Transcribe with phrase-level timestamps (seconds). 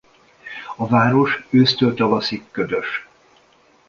[0.75, 3.07] A város ősztől tavaszig ködös.